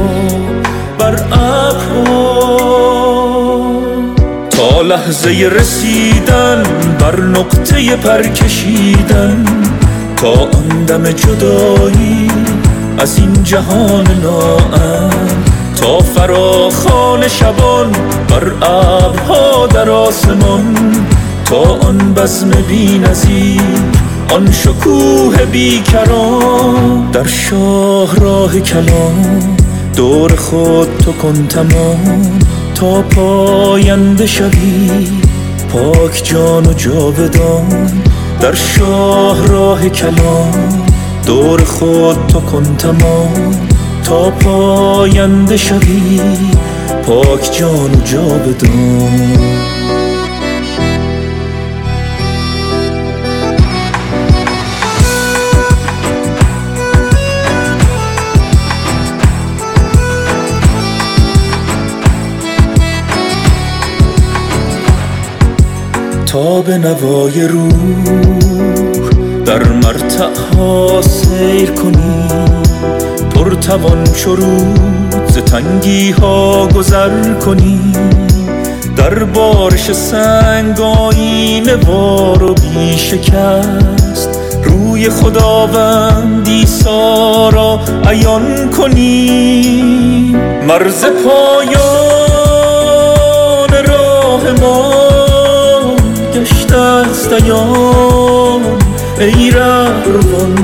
[0.99, 2.36] بر ابرها.
[4.81, 6.63] لحظه رسیدن
[6.99, 9.45] بر نقطه پر کشیدن
[10.15, 12.27] تا آن دم جدایی
[12.97, 15.19] از این جهان ناام
[15.81, 17.91] تا فراخان شبان
[18.29, 20.75] بر ابرها در آسمان.
[21.45, 23.61] تا آن بزم بی نظیر
[24.29, 29.57] آن شکوه بیکران در شاه راه کلام
[29.95, 32.39] دور خود تو کن تمام.
[32.77, 35.07] تا پاینده شوی
[35.69, 37.91] پاک جان و جاودان
[38.41, 40.85] در شاه راه کلام
[41.25, 43.69] دور خود تو کن تمام.
[44.03, 46.21] تا پاینده شوی
[47.07, 49.76] پاک جان و جاودان.
[66.27, 68.07] تا به نوای روح.
[69.45, 72.27] در مرتعها سیر کنی.
[73.35, 77.93] پرتوان چرود ز تنگی ها گذر کنی.
[78.97, 84.29] در بارش سنگ آینه وار و بی شکست
[84.63, 90.35] روی خداوندی سارا عیان کنی.
[90.67, 92.06] مرز پایان
[97.33, 98.61] ایام
[99.19, 100.55] ای رهروان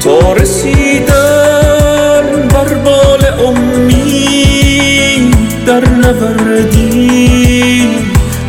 [0.00, 2.24] تا رسیدن
[2.54, 5.34] بر بال امید
[5.66, 7.10] در نوردی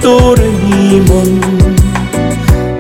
[0.02, 1.42] دور ایمان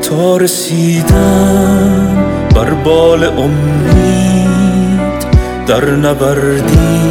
[0.02, 2.18] تا رسیدن
[2.56, 5.00] بر بال امید
[5.68, 7.02] در نوردی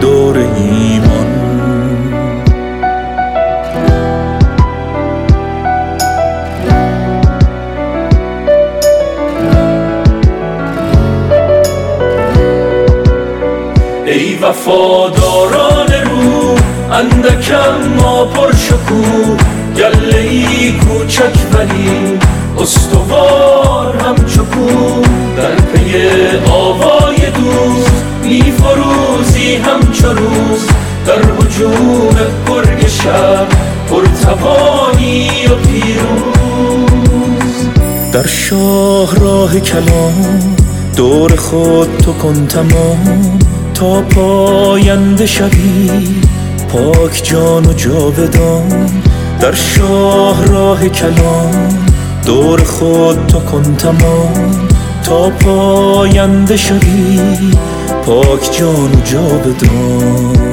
[0.00, 0.91] دور ایمان
[14.52, 16.56] وفاداران رو
[16.92, 19.02] اندکم ما پرشکو
[19.76, 22.18] گله ای کوچک ولی
[22.58, 25.02] استوار هم چکو.
[25.36, 25.94] در پی
[26.50, 30.68] آوای دوست می فروزی همچو روز.
[31.06, 32.16] در حجوم
[32.48, 33.46] گرگ شب
[33.90, 37.68] پرتوانی و پیروز.
[38.12, 40.56] در شاه راه کلام
[40.96, 43.38] دور خود تو کن تمام.
[43.82, 45.90] تا پاینده شوی
[46.68, 48.90] پاک جان و جاودان
[49.40, 51.78] در شاه راه کلام
[52.26, 54.68] دور خود تو کن تمام
[55.04, 57.20] تا پاینده شوی
[58.06, 60.51] پاک جان و جاودان.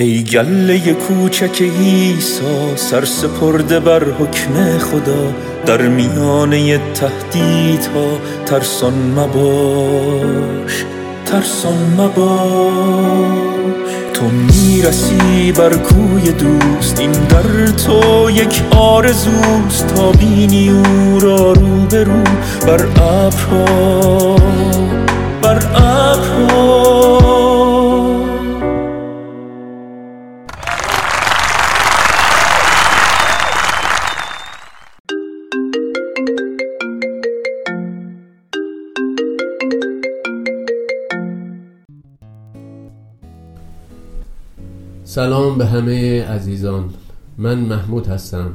[0.00, 5.34] ای گله کوچک ایسا سر سپرده بر حکم خدا
[5.66, 10.84] در میانه تهدیدها ترسان مباش
[11.26, 13.68] ترسان مباش.
[14.14, 19.86] تو می‌رسی بر کوی دوست این در تو یک آرزوست.
[19.86, 22.22] تا بینی او را رو به رو
[22.66, 24.36] بر ابرها
[25.42, 25.97] بر ابرها
[45.18, 46.90] سلام به همه عزیزان.
[47.38, 48.50] من محمود هستم.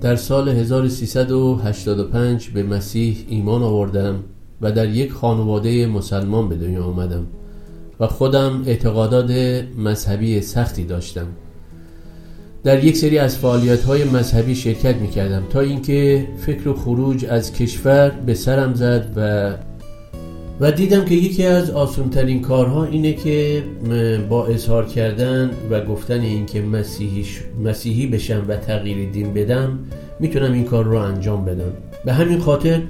[0.00, 4.14] در سال 1385 به مسیح ایمان آوردم
[4.60, 7.26] و در یک خانواده مسلمان به دنیا آمدم
[8.00, 9.30] و خودم اعتقادات
[9.78, 11.26] مذهبی سختی داشتم.
[12.64, 17.52] در یک سری از فعالیت های مذهبی شرکت می کردم تا اینکه فکر خروج از
[17.52, 19.52] کشور به سرم زد و
[20.60, 23.62] و دیدم که یکی از آسونترین کارها اینه که
[24.28, 27.24] با اظهار کردن و گفتن اینکه مسیحی,
[27.64, 29.78] مسیحی بشم و تغییر دین بدم
[30.20, 31.72] می‌تونم این کار رو انجام بدم.
[32.04, 32.80] به همین خاطر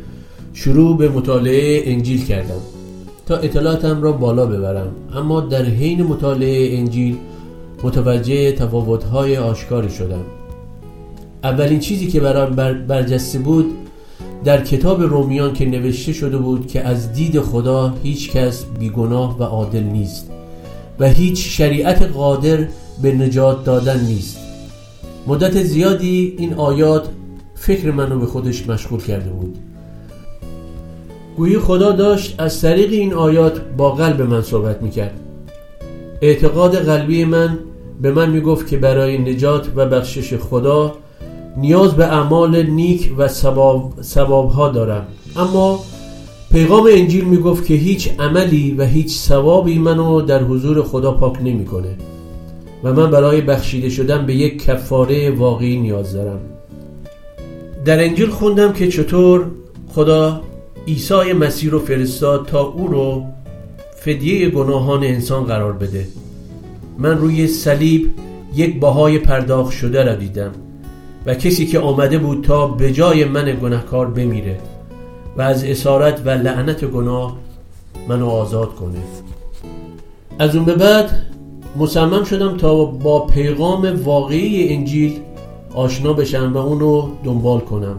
[0.52, 2.60] شروع به مطالعه انجیل کردم.
[3.26, 4.92] تا اطلاعاتم را بالا ببرم.
[5.14, 7.16] اما در حین مطالعه انجیل
[7.82, 10.24] متوجه تفاوت‌های آشکاری شدم.
[11.44, 12.50] اولین چیزی که برام
[12.86, 13.66] برجسته بود
[14.44, 19.42] در کتاب رومیان که نوشته شده بود که از دید خدا هیچ کس بیگناه و
[19.42, 20.30] عادل نیست
[21.00, 22.68] و هیچ شریعت قادر
[23.02, 24.38] به نجات دادن نیست.
[25.26, 27.08] مدت زیادی این آیات
[27.54, 29.58] فکر منو به خودش مشغول کرده بود.
[31.36, 35.20] گویی خدا داشت از طریق این آیات با قلب من صحبت می‌کرد.
[36.22, 37.58] اعتقاد قلبی من
[38.02, 40.94] به من می‌گفت که برای نجات و بخشش خدا
[41.56, 45.06] نیاز به اعمال نیک و سباب, ها دارم.
[45.36, 45.80] اما
[46.52, 51.96] پیغام انجیل می‌گفت که هیچ عملی و هیچ ثوابی منو در حضور خدا پاک نمی‌کنه
[52.84, 56.40] و من برای بخشیده شدن به یک کفاره واقعی نیاز دارم.
[57.84, 59.46] در انجیل خوندم که چطور
[59.94, 60.40] خدا
[60.88, 63.24] عیسی مسیح رو فرستاد تا او رو
[63.96, 66.08] فدیه گناهان انسان قرار بده.
[66.98, 68.10] من روی صلیب
[68.54, 70.52] یک باهای پرداخت شده را دیدم.
[71.26, 74.58] و کسی که آمده بود تا به جای من گناهکار بمیره
[75.36, 77.36] و از اسارت و لعنت گناه
[78.08, 78.98] منو آزاد کنه.
[80.38, 81.26] از اون به بعد
[81.76, 85.20] مصمم شدم تا با پیغام واقعی انجیل
[85.74, 87.98] آشنا بشم و اونو دنبال کنم.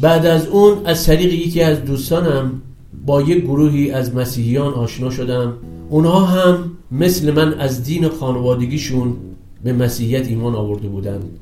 [0.00, 2.62] بعد از اون از طریق یکی از دوستانم
[3.06, 5.52] با یک گروهی از مسیحیان آشنا شدم.
[5.88, 9.16] اونها هم مثل من از دین خانوادگیشون
[9.64, 11.38] به مسیحیت ایمان آورده بودند.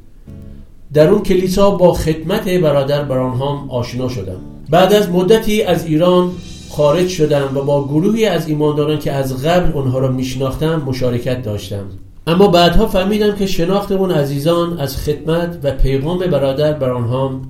[0.92, 4.40] در اون کلیسا با خدمت برادر برانهام آشنا شدم.
[4.70, 6.30] بعد از مدتی از ایران
[6.70, 11.84] خارج شدم و با گروهی از ایمانداران که از قبل اونها را میشناختم مشارکت داشتم.
[12.26, 17.42] اما بعدها فهمیدم که شناخت اون عزیزان از خدمت و پیغام برادر برانهام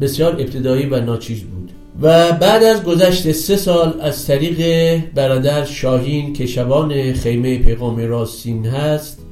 [0.00, 1.70] بسیار ابتدایی و ناچیز بود.
[2.02, 8.66] و بعد از گذشت سه سال از طریق برادر شاهین که شبان خیمه پیغام راستین
[8.66, 9.27] هست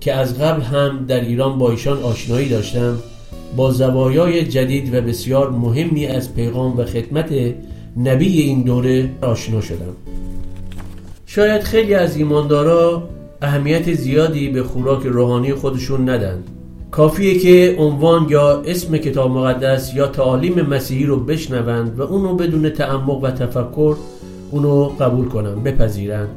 [0.00, 2.98] که از قبل هم در ایران با ایشان آشنایی داشتم
[3.56, 7.28] با زوایای جدید و بسیار مهمی از پیغام و خدمت
[7.96, 9.96] نبی این دوره آشنا شدم.
[11.26, 13.08] شاید خیلی از ایماندارا
[13.42, 16.42] اهمیت زیادی به خوراک روحانی خودشون ندن.
[16.90, 22.70] کافیه که عنوان یا اسم کتاب مقدس یا تعالیم مسیحی رو بشنوند و اونو بدون
[22.70, 23.96] تعمق و تفکر
[24.50, 26.28] اونو قبول کنن بپذیرند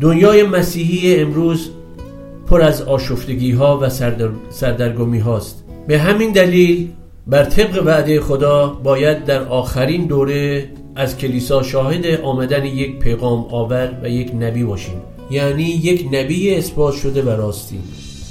[0.00, 1.70] دنیای مسیحی امروز
[2.50, 4.28] پر از آشفتگی ها و سردر...
[4.50, 6.88] سردرگمی هاست به همین دلیل
[7.26, 13.98] بر طبق وعده خدا باید در آخرین دوره از کلیسا شاهد آمدن یک پیغام آور
[14.02, 14.94] و یک نبی باشیم.
[15.30, 17.78] یعنی یک نبی اثبات شده و راستی.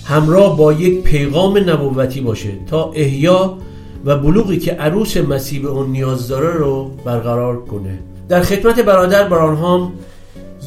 [0.05, 3.57] همراه با یک پیغام نبوتی باشه تا احیا
[4.05, 7.99] و بلوغی که عروس مسیح به اون نیاز داره رو برقرار کنه.
[8.29, 9.93] در خدمت برادر برانهام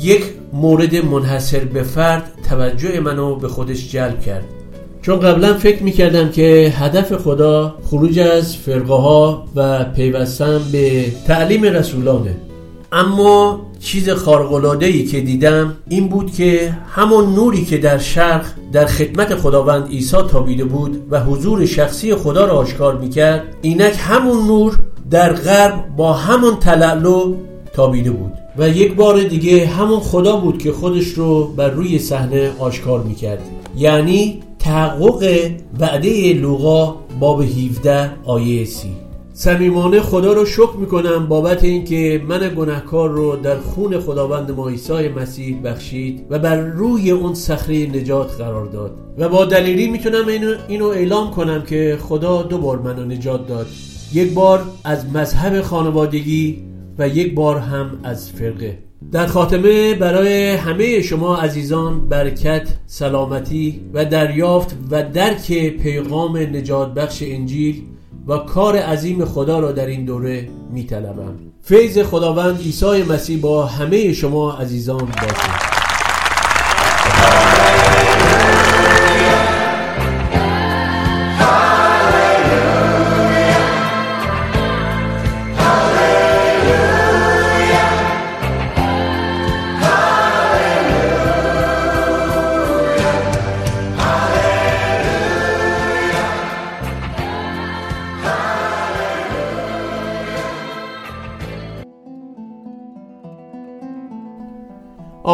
[0.01, 4.45] یک مورد منحصر به فرد توجه منو به خودش جلب کرد.
[5.03, 11.63] چون قبلا فکر می‌کردم که هدف خدا خروج از فرقه ها و پیوستن به تعلیم
[11.63, 12.37] رسولانه.
[12.93, 18.87] اما چیز خارقلاده ای که دیدم این بود که همون نوری که در شرق در
[18.87, 24.79] خدمت خداوند عیسی تابیده بود و حضور شخصی خدا را آشکار می‌کرد اینک همون نور
[25.11, 27.35] در غرب با همون تلالو
[27.73, 28.42] تابیده بود.
[28.59, 33.43] و یک بار دیگه همون خدا بود که خودش رو بر روی صحنه آشکار می‌کرد.
[33.77, 35.51] یعنی تحقق
[35.81, 38.89] وعده لوقا باب 17 آیه سی.
[39.33, 45.09] صمیمانه خدا رو شکر می‌کنم بابت اینکه من گناهکار رو در خون خداوند ما عیسی
[45.09, 48.91] مسیح بخشید و بر روی اون صخره نجات قرار داد.
[49.19, 53.67] و با دلیلی می‌تونم اینو, اینو اعلام کنم که خدا دو بار منو نجات داد.
[54.13, 58.79] یک بار از مذهب خانوادگی و یک بار هم از فرقه
[59.13, 67.23] در خاتمه برای همه شما عزیزان برکت، سلامتی و دریافت و درک پیغام نجات بخش
[67.27, 67.83] انجیل
[68.27, 71.35] و کار عظیم خدا را در این دوره می طلبم.
[71.63, 75.72] فیض خداوند عیسی مسیح با همه شما عزیزان باشد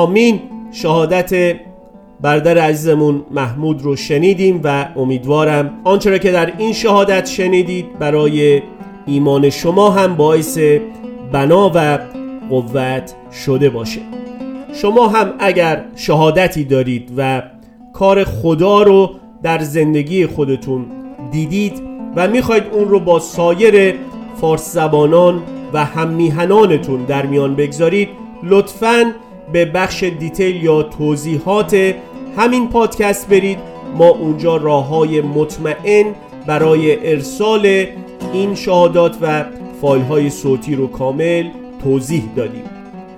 [0.08, 0.40] آمین.
[0.72, 1.56] شهادت
[2.20, 8.62] برادر عزیزمون محمود رو شنیدیم و امیدوارم آنچه را که در این شهادت شنیدید برای
[9.06, 10.58] ایمان شما هم باعث
[11.32, 11.98] بنا و
[12.50, 14.00] قوت شده باشه.
[14.72, 17.42] شما هم اگر شهادتی دارید و
[17.92, 19.10] کار خدا رو
[19.42, 20.86] در زندگی خودتون
[21.30, 21.82] دیدید
[22.16, 23.94] و می‌خواید اون رو با سایر
[24.40, 25.42] فارس زبانان
[25.72, 28.08] و هم میهنانتون در میان بگذارید
[28.42, 29.12] لطفاً
[29.52, 31.94] به بخش detail یا توضیحات
[32.36, 33.58] همین پادکست برید.
[33.96, 36.06] ما اونجا راه های مطمئن
[36.46, 37.86] برای ارسال
[38.32, 39.44] این شهادات و
[39.80, 41.44] فایل های صوتی رو کامل
[41.84, 42.64] توضیح دادیم.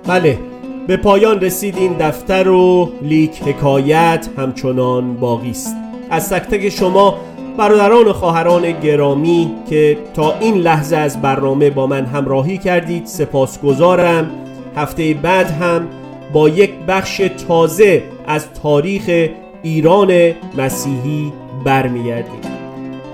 [0.07, 0.39] بله
[0.87, 5.75] به پایان رسید این دفتر و لیک حکایت همچنان باقی است.
[6.09, 7.17] از تک تک شما
[7.57, 14.31] برادران و خواهران گرامی که تا این لحظه از برنامه با من همراهی کردید سپاسگزارم.
[14.75, 15.87] هفته بعد هم
[16.33, 19.29] با یک بخش تازه از تاریخ
[19.63, 21.33] ایران مسیحی
[21.65, 22.41] برمیگردیم.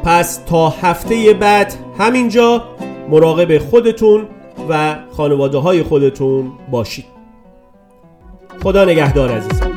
[0.03, 2.63] پس تا هفته بعد همینجا
[3.09, 4.26] مراقب خودتون
[4.70, 7.05] و خانواده های خودتون باشید.
[8.63, 9.72] خدا نگهدار عزیزان.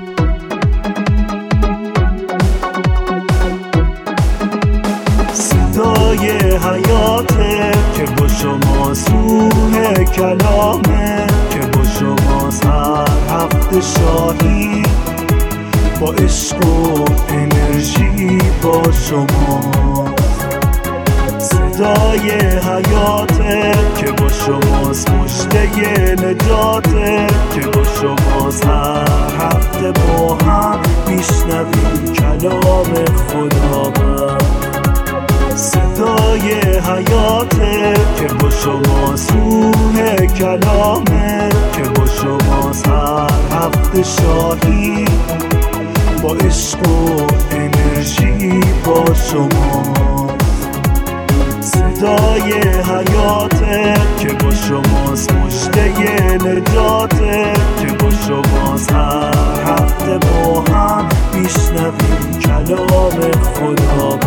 [5.33, 11.27] صدای حیاته که با شما سوه کلامه.
[12.01, 14.83] که با شما هر هفته شاهی
[16.01, 20.15] با عشق و انرژی با شما.
[21.39, 28.67] صدای حیاته که با شماست مشته نجاته که با شماست.
[28.67, 29.09] هر
[29.41, 32.95] هفته با هم میشنویم کلام
[33.29, 33.93] خدا
[35.57, 45.05] صدای حیاته که با شماست روح کلامه که با شماست هر هفته شاهی.
[46.23, 50.11] با عشق و انرژی با شماست
[51.61, 62.39] صدای حیاته که با شماست مشته نجاته که با شماست هر هفته با هم میشنویم
[62.41, 64.19] کلام خدا